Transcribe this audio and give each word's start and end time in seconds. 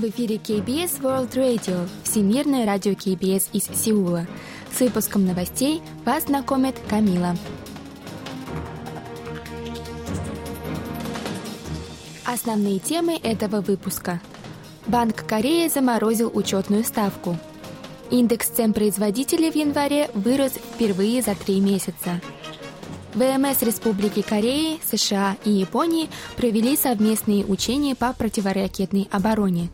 В 0.00 0.04
эфире 0.04 0.36
KBS 0.36 1.02
World 1.02 1.32
Radio, 1.34 1.86
Всемирное 2.04 2.64
радио 2.64 2.92
KBS 2.92 3.50
из 3.52 3.64
Сеула. 3.64 4.26
С 4.74 4.80
выпуском 4.80 5.26
новостей 5.26 5.82
вас 6.06 6.24
знакомит 6.24 6.74
Камила. 6.88 7.36
Основные 12.24 12.78
темы 12.78 13.18
этого 13.22 13.60
выпуска. 13.60 14.22
Банк 14.86 15.26
Кореи 15.26 15.68
заморозил 15.68 16.30
учетную 16.32 16.82
ставку. 16.84 17.36
Индекс 18.10 18.48
цен 18.48 18.72
производителей 18.72 19.50
в 19.50 19.54
январе 19.54 20.08
вырос 20.14 20.52
впервые 20.52 21.20
за 21.20 21.34
три 21.34 21.60
месяца. 21.60 22.22
ВМС 23.12 23.60
Республики 23.60 24.22
Кореи, 24.22 24.80
США 24.82 25.36
и 25.44 25.50
Японии 25.50 26.08
провели 26.38 26.74
совместные 26.74 27.44
учения 27.44 27.94
по 27.94 28.14
противоракетной 28.14 29.06
обороне. 29.10 29.68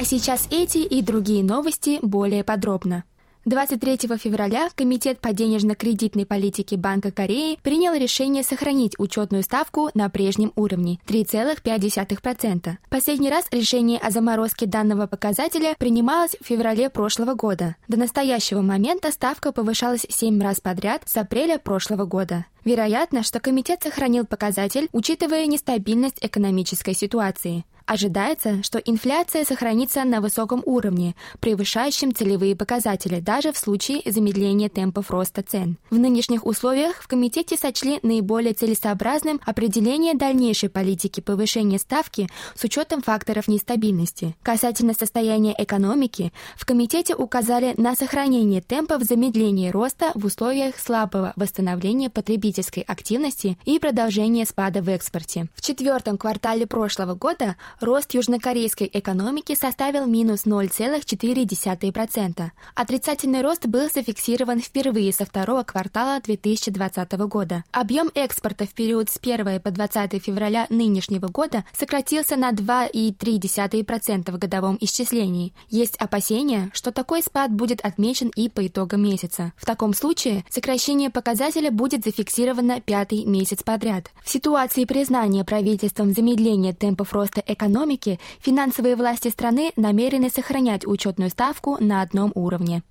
А 0.00 0.04
сейчас 0.04 0.48
эти 0.50 0.78
и 0.78 1.02
другие 1.02 1.44
новости 1.44 1.98
более 2.00 2.42
подробно. 2.42 3.04
23 3.44 3.98
февраля 4.16 4.70
Комитет 4.74 5.20
по 5.20 5.34
денежно-кредитной 5.34 6.24
политике 6.24 6.78
Банка 6.78 7.10
Кореи 7.10 7.58
принял 7.62 7.92
решение 7.92 8.42
сохранить 8.42 8.98
учетную 8.98 9.42
ставку 9.42 9.90
на 9.92 10.08
прежнем 10.08 10.54
уровне– 10.56 11.00
3,5%. 11.06 12.76
Последний 12.88 13.28
раз 13.28 13.44
решение 13.50 13.98
о 13.98 14.10
заморозке 14.10 14.64
данного 14.64 15.06
показателя 15.06 15.74
принималось 15.78 16.34
в 16.40 16.46
феврале 16.46 16.88
прошлого 16.88 17.34
года. 17.34 17.76
До 17.86 17.98
настоящего 17.98 18.62
момента 18.62 19.12
ставка 19.12 19.52
повышалась 19.52 20.06
7 20.08 20.40
раз 20.40 20.60
подряд 20.60 21.02
с 21.04 21.14
апреля 21.18 21.58
прошлого 21.58 22.06
года. 22.06 22.46
Вероятно, 22.64 23.22
что 23.22 23.40
комитет 23.40 23.82
сохранил 23.82 24.26
показатель, 24.26 24.88
учитывая 24.92 25.46
нестабильность 25.46 26.18
экономической 26.20 26.94
ситуации. 26.94 27.64
Ожидается, 27.90 28.62
что 28.62 28.78
инфляция 28.78 29.44
сохранится 29.44 30.04
на 30.04 30.20
высоком 30.20 30.62
уровне, 30.64 31.16
превышающем 31.40 32.14
целевые 32.14 32.54
показатели 32.54 33.18
даже 33.18 33.52
в 33.52 33.58
случае 33.58 34.02
замедления 34.06 34.68
темпов 34.68 35.10
роста 35.10 35.42
цен. 35.42 35.76
В 35.90 35.98
нынешних 35.98 36.46
условиях 36.46 37.02
в 37.02 37.08
комитете 37.08 37.56
сочли 37.56 37.98
наиболее 38.04 38.54
целесообразным 38.54 39.40
определение 39.44 40.14
дальнейшей 40.14 40.68
политики 40.68 41.18
повышения 41.18 41.80
ставки 41.80 42.28
с 42.54 42.62
учетом 42.62 43.02
факторов 43.02 43.48
нестабильности. 43.48 44.36
Касательно 44.44 44.94
состояния 44.94 45.56
экономики, 45.58 46.32
в 46.54 46.66
комитете 46.66 47.16
указали 47.16 47.74
на 47.76 47.96
сохранение 47.96 48.60
темпов 48.60 49.02
замедления 49.02 49.72
роста 49.72 50.12
в 50.14 50.26
условиях 50.26 50.78
слабого 50.78 51.32
восстановления 51.34 52.08
потребительской 52.50 52.82
активности 52.82 53.56
и 53.64 53.78
продолжения 53.78 54.44
спада 54.44 54.82
в 54.82 54.88
экспорте. 54.88 55.46
В 55.54 55.62
четвертом 55.62 56.18
квартале 56.18 56.66
прошлого 56.66 57.14
года 57.14 57.54
рост 57.80 58.12
южнокорейской 58.14 58.90
экономики 58.92 59.54
составил 59.54 60.06
минус 60.06 60.46
0,4%. 60.46 62.50
Отрицательный 62.74 63.42
рост 63.42 63.66
был 63.66 63.88
зафиксирован 63.88 64.60
впервые 64.60 65.12
со 65.12 65.24
второго 65.24 65.62
квартала 65.62 66.20
2020 66.20 67.12
года. 67.12 67.62
Объем 67.70 68.10
экспорта 68.14 68.66
в 68.66 68.74
период 68.74 69.08
с 69.08 69.18
1 69.22 69.60
по 69.60 69.70
20 69.70 70.20
февраля 70.22 70.66
нынешнего 70.70 71.28
года 71.28 71.64
сократился 71.72 72.34
на 72.36 72.50
2,3% 72.50 74.32
в 74.32 74.38
годовом 74.38 74.76
исчислении. 74.80 75.52
Есть 75.68 75.94
опасения, 75.96 76.70
что 76.72 76.90
такой 76.90 77.22
спад 77.22 77.52
будет 77.52 77.84
отмечен 77.84 78.32
и 78.34 78.48
по 78.48 78.66
итогам 78.66 79.02
месяца. 79.02 79.52
В 79.56 79.64
таком 79.64 79.94
случае 79.94 80.44
сокращение 80.50 81.10
показателя 81.10 81.70
будет 81.70 82.02
зафиксировано 82.04 82.39
пятый 82.80 83.24
месяц 83.24 83.62
подряд. 83.62 84.10
В 84.22 84.28
ситуации 84.28 84.84
признания 84.84 85.44
правительством 85.44 86.12
замедления 86.12 86.72
темпов 86.72 87.12
роста 87.12 87.42
экономики, 87.46 88.18
финансовые 88.40 88.96
власти 88.96 89.28
страны 89.28 89.72
намерены 89.76 90.30
сохранять 90.30 90.86
учетную 90.86 91.30
ставку 91.30 91.76
на 91.80 92.02
одном 92.02 92.32
уровне. 92.34 92.82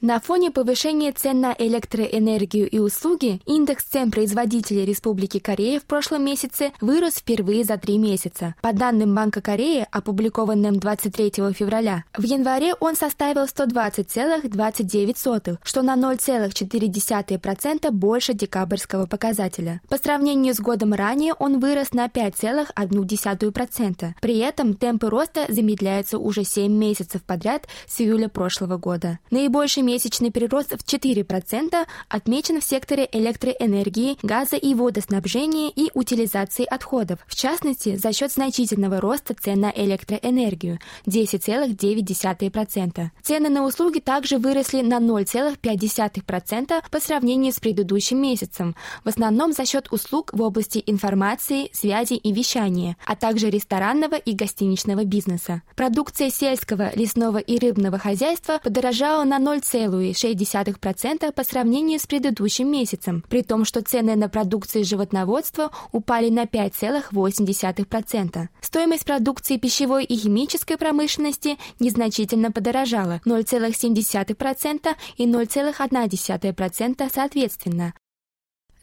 На 0.00 0.18
фоне 0.20 0.50
повышения 0.50 1.12
цен 1.12 1.40
на 1.40 1.54
электроэнергию 1.56 2.68
и 2.68 2.78
услуги 2.78 3.40
индекс 3.46 3.84
цен 3.84 4.10
производителей 4.10 4.84
Республики 4.84 5.38
Корея 5.38 5.80
в 5.80 5.84
прошлом 5.84 6.22
месяце 6.24 6.72
вырос 6.80 7.14
впервые 7.14 7.64
за 7.64 7.78
три 7.78 7.96
месяца. 7.96 8.54
По 8.60 8.74
данным 8.74 9.14
Банка 9.14 9.40
Кореи, 9.40 9.86
опубликованным 9.90 10.78
23 10.78 11.30
февраля, 11.54 12.04
в 12.16 12.22
январе 12.22 12.74
он 12.80 12.96
составил 12.96 13.44
120,29, 13.44 15.58
что 15.62 15.82
на 15.82 15.96
0,4% 15.96 17.90
больше 17.90 18.34
декабрьского 18.34 19.06
показателя. 19.06 19.80
По 19.88 19.96
сравнению 19.96 20.54
с 20.54 20.60
годом 20.60 20.92
ранее 20.92 21.32
он 21.34 21.60
вырос 21.60 21.94
на 21.94 22.08
5,1%. 22.08 24.14
При 24.20 24.38
этом 24.38 24.74
темпы 24.74 25.08
роста 25.08 25.46
замедляются 25.48 26.18
уже 26.18 26.44
7 26.44 26.70
месяцев 26.70 27.22
подряд 27.22 27.66
с 27.86 28.00
июля 28.00 28.28
прошлого 28.28 28.76
года. 28.76 29.18
Наибольший 29.30 29.84
месячный 29.94 30.32
прирост 30.32 30.72
в 30.72 30.84
4% 30.84 31.86
отмечен 32.08 32.60
в 32.60 32.64
секторе 32.64 33.08
электроэнергии, 33.12 34.18
газа 34.22 34.56
и 34.56 34.74
водоснабжения 34.74 35.70
и 35.70 35.92
утилизации 35.94 36.64
отходов, 36.64 37.20
в 37.28 37.36
частности, 37.36 37.94
за 37.94 38.12
счет 38.12 38.32
значительного 38.32 39.00
роста 39.00 39.36
цен 39.40 39.60
на 39.60 39.70
электроэнергию– 39.70 40.80
10,9%. 41.06 43.10
Цены 43.22 43.48
на 43.48 43.64
услуги 43.64 44.00
также 44.00 44.38
выросли 44.38 44.82
на 44.82 44.98
0,5% 44.98 46.82
по 46.90 47.00
сравнению 47.00 47.52
с 47.52 47.60
предыдущим 47.60 48.20
месяцем, 48.20 48.74
в 49.04 49.08
основном 49.08 49.52
за 49.52 49.64
счет 49.64 49.92
услуг 49.92 50.30
в 50.32 50.42
области 50.42 50.82
информации, 50.86 51.70
связи 51.72 52.14
и 52.14 52.32
вещания, 52.32 52.96
а 53.06 53.14
также 53.14 53.48
ресторанного 53.48 54.16
и 54.16 54.34
гостиничного 54.34 55.04
бизнеса. 55.04 55.62
Продукция 55.76 56.30
сельского, 56.30 56.90
лесного 56.96 57.38
и 57.38 57.60
рыбного 57.60 57.98
хозяйства 57.98 58.58
подорожала 58.60 59.22
на 59.22 59.38
0,5%, 59.38 59.73
0,6% 59.74 61.32
по 61.32 61.44
сравнению 61.44 61.98
с 61.98 62.06
предыдущим 62.06 62.70
месяцем, 62.70 63.24
при 63.28 63.42
том, 63.42 63.64
что 63.64 63.82
цены 63.82 64.16
на 64.16 64.28
продукции 64.28 64.82
животноводства 64.82 65.70
упали 65.92 66.30
на 66.30 66.44
5,8%. 66.44 68.48
Стоимость 68.60 69.04
продукции 69.04 69.56
пищевой 69.56 70.04
и 70.04 70.16
химической 70.16 70.76
промышленности 70.76 71.58
незначительно 71.80 72.52
подорожала 72.52 73.20
0,7% 73.26 74.94
и 75.16 75.26
0,1% 75.26 77.10
соответственно, 77.12 77.94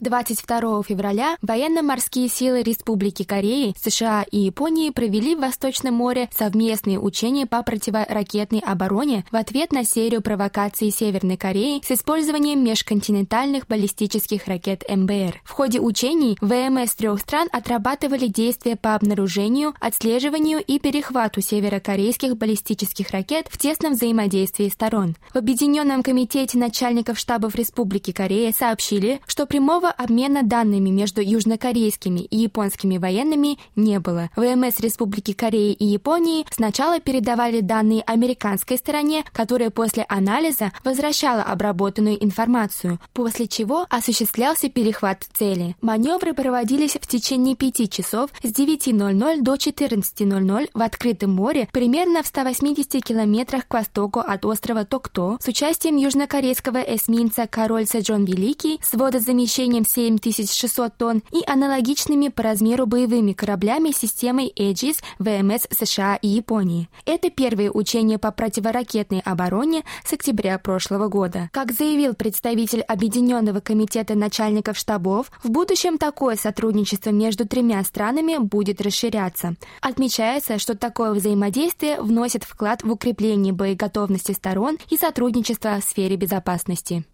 22 0.02 0.82
февраля 0.82 1.36
военно-морские 1.42 2.28
силы 2.28 2.62
Республики 2.62 3.22
Кореи, 3.22 3.72
США 3.80 4.24
и 4.28 4.40
Японии 4.40 4.90
провели 4.90 5.36
в 5.36 5.40
Восточном 5.40 5.94
море 5.94 6.28
совместные 6.36 6.98
учения 6.98 7.46
по 7.46 7.62
противоракетной 7.62 8.58
обороне 8.58 9.24
в 9.30 9.36
ответ 9.36 9.72
на 9.72 9.84
серию 9.84 10.20
провокаций 10.20 10.90
Северной 10.90 11.36
Кореи 11.36 11.80
с 11.86 11.92
использованием 11.92 12.64
межконтинентальных 12.64 13.68
баллистических 13.68 14.48
ракет 14.48 14.82
МБР. 14.88 15.40
В 15.44 15.50
ходе 15.52 15.78
учений 15.78 16.36
ВМС 16.40 16.96
трех 16.96 17.20
стран 17.20 17.48
отрабатывали 17.52 18.26
действия 18.26 18.74
по 18.74 18.96
обнаружению, 18.96 19.72
отслеживанию 19.78 20.60
и 20.66 20.80
перехвату 20.80 21.40
северокорейских 21.40 22.36
баллистических 22.36 23.10
ракет 23.10 23.46
в 23.48 23.56
тесном 23.56 23.92
взаимодействии 23.92 24.68
сторон. 24.68 25.14
В 25.32 25.36
Объединенном 25.36 26.02
комитете 26.02 26.58
начальников 26.58 27.20
штабов 27.20 27.54
Республики 27.54 28.10
Корея 28.10 28.52
сообщили, 28.52 29.20
что 29.28 29.46
прямого 29.46 29.91
обмена 29.96 30.42
данными 30.42 30.90
между 30.90 31.20
южнокорейскими 31.20 32.20
и 32.20 32.36
японскими 32.36 32.98
военными 32.98 33.58
не 33.76 34.00
было. 34.00 34.30
ВМС 34.36 34.80
Республики 34.80 35.32
Кореи 35.32 35.72
и 35.72 35.84
Японии 35.84 36.44
сначала 36.50 37.00
передавали 37.00 37.60
данные 37.60 38.02
американской 38.02 38.78
стороне, 38.78 39.24
которая 39.32 39.70
после 39.70 40.04
анализа 40.08 40.72
возвращала 40.84 41.42
обработанную 41.42 42.22
информацию, 42.22 42.98
после 43.12 43.46
чего 43.46 43.86
осуществлялся 43.90 44.68
перехват 44.68 45.26
цели. 45.32 45.76
Маневры 45.80 46.34
проводились 46.34 46.92
в 46.92 47.06
течение 47.06 47.56
пяти 47.56 47.88
часов 47.88 48.30
с 48.42 48.48
9.00 48.52 49.42
до 49.42 49.54
14.00 49.54 50.70
в 50.72 50.82
открытом 50.82 51.32
море 51.32 51.68
примерно 51.72 52.22
в 52.22 52.26
180 52.26 53.04
километрах 53.04 53.66
к 53.66 53.74
востоку 53.74 54.20
от 54.20 54.44
острова 54.44 54.84
Токто 54.84 55.38
с 55.40 55.48
участием 55.48 55.96
южнокорейского 55.96 56.78
эсминца 56.78 57.46
«Король 57.46 57.86
Сэджон 57.86 58.24
Великий» 58.24 58.80
с 58.82 58.94
водозамещением 58.94 59.81
весом 59.82 59.84
7600 59.84 60.96
тонн 60.96 61.22
и 61.30 61.42
аналогичными 61.46 62.28
по 62.28 62.42
размеру 62.42 62.86
боевыми 62.86 63.32
кораблями 63.32 63.90
системой 63.90 64.52
Aegis 64.56 65.02
ВМС 65.18 65.66
США 65.70 66.16
и 66.16 66.28
Японии. 66.28 66.88
Это 67.04 67.30
первые 67.30 67.70
учения 67.70 68.18
по 68.18 68.30
противоракетной 68.30 69.20
обороне 69.20 69.84
с 70.04 70.12
октября 70.12 70.58
прошлого 70.58 71.08
года. 71.08 71.48
Как 71.52 71.72
заявил 71.72 72.14
представитель 72.14 72.82
Объединенного 72.82 73.60
комитета 73.60 74.14
начальников 74.14 74.76
штабов, 74.76 75.30
в 75.42 75.50
будущем 75.50 75.98
такое 75.98 76.36
сотрудничество 76.36 77.10
между 77.10 77.46
тремя 77.46 77.82
странами 77.84 78.38
будет 78.38 78.80
расширяться. 78.80 79.54
Отмечается, 79.80 80.58
что 80.58 80.76
такое 80.76 81.12
взаимодействие 81.12 82.00
вносит 82.00 82.44
вклад 82.44 82.82
в 82.82 82.90
укрепление 82.90 83.52
боеготовности 83.52 84.32
сторон 84.32 84.78
и 84.90 84.96
сотрудничество 84.96 85.78
в 85.80 85.84
сфере 85.84 86.16
безопасности. 86.16 87.04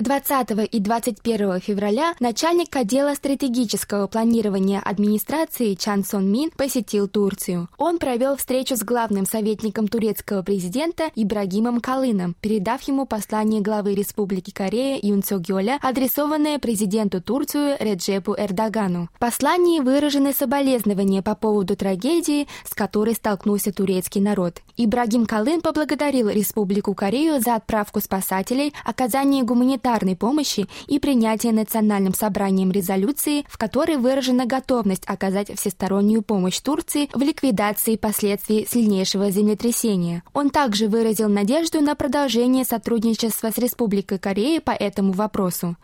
20 0.00 0.66
и 0.72 0.80
21 0.80 1.60
февраля 1.60 2.14
начальник 2.20 2.74
отдела 2.74 3.14
стратегического 3.14 4.06
планирования 4.06 4.80
администрации 4.80 5.74
Чан 5.74 6.04
Сон 6.04 6.32
Мин 6.32 6.50
посетил 6.56 7.06
Турцию. 7.06 7.68
Он 7.76 7.98
провел 7.98 8.36
встречу 8.36 8.76
с 8.76 8.82
главным 8.82 9.26
советником 9.26 9.88
турецкого 9.88 10.42
президента 10.42 11.10
Ибрагимом 11.14 11.82
Калыном, 11.82 12.34
передав 12.40 12.80
ему 12.82 13.04
послание 13.04 13.60
главы 13.60 13.94
Республики 13.94 14.50
Корея 14.50 14.98
Юн 15.02 15.22
Цо 15.22 15.38
Гёля, 15.38 15.78
адресованное 15.82 16.58
президенту 16.58 17.20
Турцию 17.20 17.76
Реджепу 17.78 18.34
Эрдогану. 18.38 19.10
В 19.14 19.18
послании 19.18 19.80
выражены 19.80 20.32
соболезнования 20.32 21.20
по 21.20 21.34
поводу 21.34 21.76
трагедии, 21.76 22.48
с 22.64 22.74
которой 22.74 23.14
столкнулся 23.14 23.70
турецкий 23.70 24.22
народ. 24.22 24.62
Ибрагим 24.78 25.26
Калын 25.26 25.60
поблагодарил 25.60 26.30
Республику 26.30 26.94
Корею 26.94 27.38
за 27.40 27.56
отправку 27.56 28.00
спасателей, 28.00 28.72
оказание 28.84 29.44
гуманитарной 29.44 29.89
гуманитарной 29.90 30.16
помощи 30.16 30.66
и 30.86 30.98
принятие 30.98 31.52
Национальным 31.52 32.14
собранием 32.14 32.70
резолюции, 32.70 33.44
в 33.48 33.58
которой 33.58 33.96
выражена 33.96 34.46
готовность 34.46 35.02
оказать 35.06 35.50
всестороннюю 35.58 36.22
помощь 36.22 36.60
Турции 36.60 37.08
в 37.12 37.20
ликвидации 37.20 37.96
последствий 37.96 38.66
сильнейшего 38.68 39.30
землетрясения. 39.30 40.22
Он 40.32 40.50
также 40.50 40.88
выразил 40.88 41.28
надежду 41.28 41.80
на 41.80 41.94
продолжение 41.94 42.64
сотрудничества 42.64 43.50
с 43.50 43.58
Республикой 43.58 44.18
Корея 44.18 44.60
по 44.60 44.72
этому 44.72 45.12
вопросу. 45.12 45.76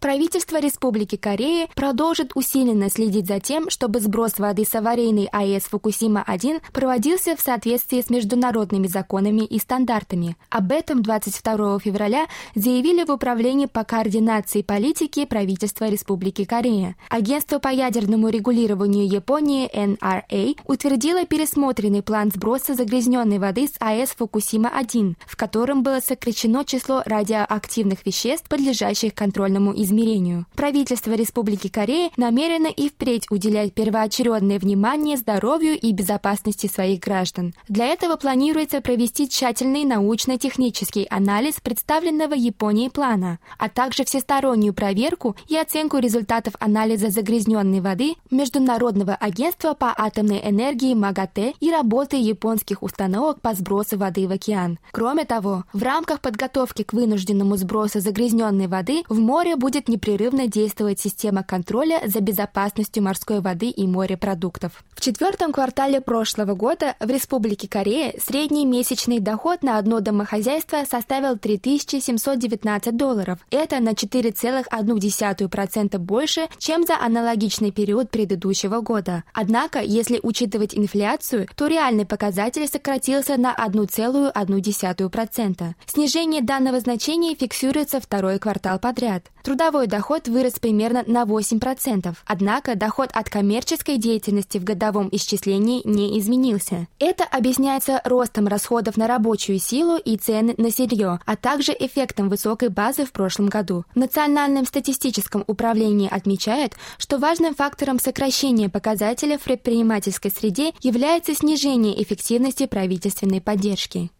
Правительство 0.00 0.60
Республики 0.60 1.16
Корея 1.16 1.66
продолжит 1.74 2.30
усиленно 2.36 2.88
следить 2.88 3.26
за 3.26 3.40
тем, 3.40 3.68
чтобы 3.68 3.98
сброс 3.98 4.38
воды 4.38 4.64
с 4.64 4.72
аварийной 4.72 5.28
АЭС 5.32 5.64
Фукусима-1 5.72 6.62
проводился 6.72 7.34
в 7.34 7.40
соответствии 7.40 8.00
с 8.00 8.08
международными 8.08 8.86
законами 8.86 9.44
и 9.44 9.58
стандартами. 9.58 10.36
Об 10.50 10.70
этом 10.70 11.02
22 11.02 11.80
февраля 11.80 12.26
заявили 12.54 13.04
в 13.04 13.10
Управлении 13.10 13.66
по 13.66 13.82
координации 13.82 14.62
политики 14.62 15.24
правительства 15.24 15.86
Республики 15.88 16.44
Корея. 16.44 16.94
Агентство 17.08 17.58
по 17.58 17.68
ядерному 17.68 18.28
регулированию 18.28 19.04
Японии 19.04 19.68
NRA 19.74 20.60
утвердило 20.64 21.26
пересмотренный 21.26 22.02
план 22.04 22.30
сброса 22.32 22.74
загрязненной 22.74 23.40
воды 23.40 23.66
с 23.66 23.74
АЭС 23.80 24.14
Фукусима-1, 24.16 25.16
в 25.26 25.36
котором 25.36 25.82
было 25.82 25.98
сокращено 25.98 26.64
число 26.64 27.02
радиоактивных 27.04 28.06
веществ, 28.06 28.48
подлежащих 28.48 29.12
контрольному 29.12 29.72
изменению 29.72 29.87
измерению. 29.88 30.46
Правительство 30.54 31.12
Республики 31.12 31.68
Корея 31.68 32.10
намерено 32.16 32.68
и 32.68 32.88
впредь 32.88 33.26
уделять 33.30 33.72
первоочередное 33.72 34.58
внимание 34.58 35.16
здоровью 35.16 35.78
и 35.78 35.92
безопасности 35.92 36.66
своих 36.66 37.00
граждан. 37.00 37.54
Для 37.68 37.86
этого 37.86 38.16
планируется 38.16 38.80
провести 38.80 39.28
тщательный 39.28 39.84
научно-технический 39.84 41.06
анализ 41.10 41.60
представленного 41.60 42.34
Японией 42.34 42.90
плана, 42.90 43.38
а 43.58 43.68
также 43.68 44.04
всестороннюю 44.04 44.74
проверку 44.74 45.34
и 45.48 45.56
оценку 45.56 45.98
результатов 45.98 46.54
анализа 46.60 47.10
загрязненной 47.10 47.80
воды 47.80 48.14
Международного 48.30 49.14
агентства 49.14 49.74
по 49.74 49.94
атомной 49.96 50.40
энергии 50.44 50.94
МАГАТЭ 50.94 51.54
и 51.60 51.70
работы 51.70 52.16
японских 52.16 52.82
установок 52.82 53.40
по 53.40 53.54
сбросу 53.54 53.96
воды 53.96 54.26
в 54.28 54.32
океан. 54.32 54.78
Кроме 54.90 55.24
того, 55.24 55.64
в 55.72 55.82
рамках 55.82 56.20
подготовки 56.20 56.82
к 56.82 56.92
вынужденному 56.92 57.56
сбросу 57.56 58.00
загрязненной 58.00 58.66
воды 58.66 59.04
в 59.08 59.18
море 59.18 59.56
будет 59.56 59.77
будет 59.78 59.88
непрерывно 59.88 60.48
действовать 60.48 60.98
система 60.98 61.44
контроля 61.44 62.00
за 62.04 62.20
безопасностью 62.20 63.02
морской 63.02 63.40
воды 63.40 63.70
и 63.70 63.86
морепродуктов. 63.86 64.82
В 64.94 65.00
четвертом 65.00 65.52
квартале 65.52 66.00
прошлого 66.00 66.54
года 66.54 66.96
в 66.98 67.08
Республике 67.08 67.68
Корея 67.68 68.12
средний 68.18 68.66
месячный 68.66 69.20
доход 69.20 69.62
на 69.62 69.78
одно 69.78 70.00
домохозяйство 70.00 70.78
составил 70.90 71.38
3719 71.38 72.96
долларов. 72.96 73.38
Это 73.50 73.78
на 73.78 73.90
4,1% 73.90 75.98
больше, 75.98 76.48
чем 76.58 76.84
за 76.84 76.98
аналогичный 76.98 77.70
период 77.70 78.10
предыдущего 78.10 78.80
года. 78.80 79.22
Однако, 79.32 79.80
если 79.80 80.18
учитывать 80.22 80.74
инфляцию, 80.74 81.46
то 81.54 81.68
реальный 81.68 82.06
показатель 82.06 82.66
сократился 82.66 83.36
на 83.36 83.54
1,1%. 83.54 85.74
Снижение 85.86 86.42
данного 86.42 86.80
значения 86.80 87.36
фиксируется 87.36 88.00
второй 88.00 88.40
квартал 88.40 88.80
подряд. 88.80 89.22
Трудовая 89.44 89.67
Трудовой 89.68 89.86
доход 89.86 90.28
вырос 90.28 90.54
примерно 90.54 91.04
на 91.06 91.24
8%, 91.24 92.16
однако 92.24 92.74
доход 92.74 93.10
от 93.12 93.28
коммерческой 93.28 93.98
деятельности 93.98 94.56
в 94.56 94.64
годовом 94.64 95.10
исчислении 95.12 95.82
не 95.84 96.18
изменился. 96.18 96.86
Это 96.98 97.24
объясняется 97.24 98.00
ростом 98.04 98.48
расходов 98.48 98.96
на 98.96 99.06
рабочую 99.06 99.58
силу 99.58 99.98
и 99.98 100.16
цены 100.16 100.54
на 100.56 100.70
сырье, 100.70 101.20
а 101.26 101.36
также 101.36 101.76
эффектом 101.78 102.30
высокой 102.30 102.70
базы 102.70 103.04
в 103.04 103.12
прошлом 103.12 103.48
году. 103.48 103.84
В 103.94 103.98
Национальном 103.98 104.64
статистическом 104.64 105.44
управлении 105.46 106.08
отмечают, 106.10 106.72
что 106.96 107.18
важным 107.18 107.54
фактором 107.54 108.00
сокращения 108.00 108.70
показателя 108.70 109.36
в 109.36 109.42
предпринимательской 109.42 110.30
среде 110.30 110.72
является 110.80 111.34
снижение 111.34 112.02
эффективности 112.02 112.64
правительственной 112.64 113.42
поддержки. 113.42 114.10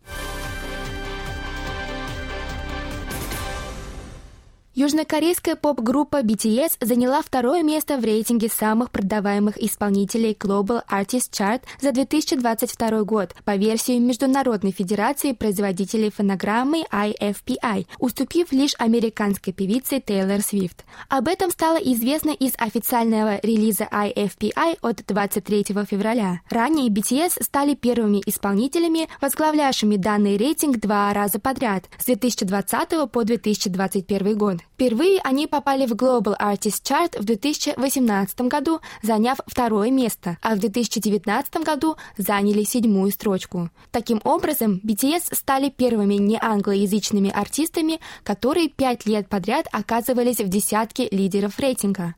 Южнокорейская 4.80 5.56
поп-группа 5.56 6.20
BTS 6.20 6.76
заняла 6.80 7.20
второе 7.20 7.64
место 7.64 7.96
в 7.98 8.04
рейтинге 8.04 8.48
самых 8.48 8.92
продаваемых 8.92 9.60
исполнителей 9.60 10.36
Global 10.38 10.82
Artist 10.88 11.32
Chart 11.32 11.60
за 11.80 11.90
2022 11.90 13.02
год 13.02 13.34
по 13.44 13.56
версии 13.56 13.98
Международной 13.98 14.70
Федерации 14.70 15.32
производителей 15.32 16.12
фонограммы 16.12 16.84
IFPI, 16.92 17.88
уступив 17.98 18.52
лишь 18.52 18.76
американской 18.78 19.52
певице 19.52 20.00
Тейлор 20.00 20.42
Свифт. 20.42 20.84
Об 21.08 21.26
этом 21.26 21.50
стало 21.50 21.78
известно 21.78 22.30
из 22.30 22.52
официального 22.56 23.40
релиза 23.42 23.88
IFPI 23.90 24.78
от 24.80 25.02
23 25.04 25.64
февраля. 25.90 26.40
Ранее 26.50 26.88
BTS 26.88 27.42
стали 27.42 27.74
первыми 27.74 28.22
исполнителями, 28.26 29.08
возглавлявшими 29.20 29.96
данный 29.96 30.36
рейтинг 30.36 30.78
два 30.78 31.12
раза 31.12 31.40
подряд 31.40 31.86
с 31.98 32.04
2020 32.04 33.10
по 33.10 33.24
2021 33.24 34.38
год. 34.38 34.58
Впервые 34.74 35.20
они 35.24 35.46
попали 35.46 35.86
в 35.86 35.92
Global 35.92 36.36
Artist 36.38 36.82
Chart 36.84 37.20
в 37.20 37.24
2018 37.24 38.40
году, 38.42 38.80
заняв 39.02 39.38
второе 39.46 39.90
место, 39.90 40.38
а 40.40 40.54
в 40.54 40.58
2019 40.60 41.56
году 41.64 41.96
заняли 42.16 42.62
седьмую 42.62 43.10
строчку. 43.10 43.70
Таким 43.90 44.20
образом, 44.24 44.80
BTS 44.84 45.34
стали 45.34 45.68
первыми 45.68 46.14
неанглоязычными 46.14 47.30
артистами, 47.30 48.00
которые 48.22 48.68
пять 48.68 49.06
лет 49.06 49.28
подряд 49.28 49.66
оказывались 49.72 50.40
в 50.40 50.48
десятке 50.48 51.08
лидеров 51.10 51.58
рейтинга. 51.58 52.14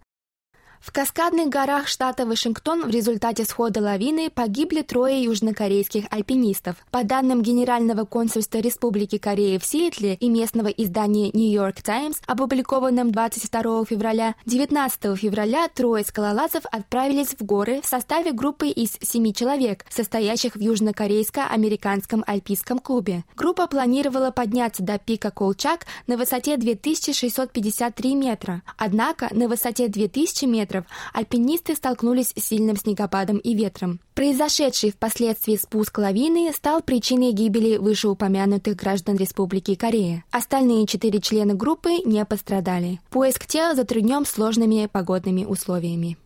В 0.80 0.92
Каскадных 0.92 1.50
горах 1.50 1.88
штата 1.88 2.24
Вашингтон 2.24 2.86
в 2.86 2.88
результате 2.88 3.44
схода 3.44 3.82
лавины 3.82 4.30
погибли 4.30 4.80
трое 4.80 5.22
южнокорейских 5.22 6.06
альпинистов. 6.10 6.76
По 6.90 7.04
данным 7.04 7.42
Генерального 7.42 8.06
консульства 8.06 8.58
Республики 8.58 9.18
Корея 9.18 9.58
в 9.58 9.66
Сиэтле 9.66 10.14
и 10.14 10.30
местного 10.30 10.68
издания 10.68 11.30
New 11.34 11.52
York 11.52 11.82
Times, 11.82 12.16
опубликованном 12.26 13.12
22 13.12 13.84
февраля, 13.84 14.34
19 14.46 15.18
февраля 15.18 15.68
трое 15.68 16.02
скалолазов 16.02 16.64
отправились 16.72 17.36
в 17.38 17.44
горы 17.44 17.82
в 17.82 17.86
составе 17.86 18.32
группы 18.32 18.68
из 18.68 18.96
семи 19.02 19.34
человек, 19.34 19.84
состоящих 19.90 20.54
в 20.56 20.60
южнокорейско-американском 20.60 22.24
альпийском 22.26 22.78
клубе. 22.78 23.24
Группа 23.36 23.66
планировала 23.66 24.30
подняться 24.30 24.82
до 24.82 24.98
пика 24.98 25.30
Колчак 25.30 25.84
на 26.06 26.16
высоте 26.16 26.56
2653 26.56 28.14
метра. 28.14 28.62
Однако 28.78 29.28
на 29.32 29.46
высоте 29.46 29.88
2000 29.88 30.46
метров 30.46 30.69
метров, 30.70 30.84
альпинисты 31.12 31.74
столкнулись 31.74 32.32
с 32.36 32.44
сильным 32.44 32.76
снегопадом 32.76 33.38
и 33.38 33.54
ветром. 33.54 34.00
Произошедший 34.14 34.92
впоследствии 34.92 35.56
спуск 35.56 35.98
лавины 35.98 36.52
стал 36.52 36.82
причиной 36.82 37.32
гибели 37.32 37.76
вышеупомянутых 37.76 38.76
граждан 38.76 39.16
Республики 39.16 39.74
Корея. 39.74 40.24
Остальные 40.30 40.86
четыре 40.86 41.20
члена 41.20 41.54
группы 41.54 41.98
не 42.04 42.24
пострадали. 42.24 43.00
Поиск 43.10 43.46
тела 43.46 43.74
затруднен 43.74 44.24
сложными 44.24 44.88
погодными 44.90 45.44
условиями. 45.44 46.16